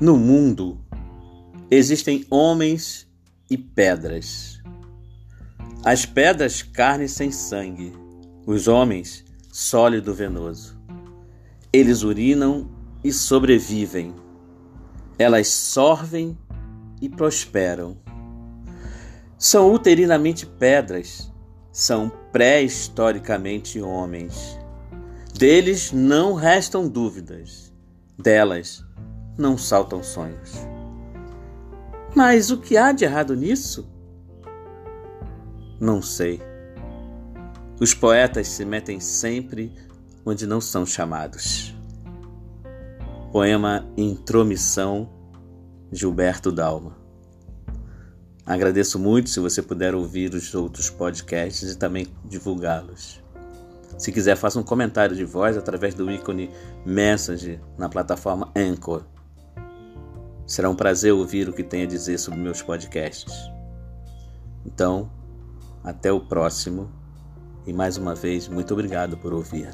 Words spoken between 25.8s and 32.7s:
não restam dúvidas, delas não saltam sonhos. Mas o